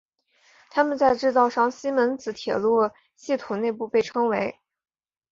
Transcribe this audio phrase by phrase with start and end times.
[0.71, 4.57] 它们在制造商西门子铁路系统内部被称为。